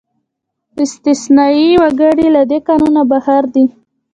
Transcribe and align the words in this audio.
استثنايي 0.83 1.69
وګړي 1.81 2.27
له 2.35 2.41
دې 2.49 2.59
قانونه 2.67 3.01
بهر 3.11 3.43
دي. 3.53 3.65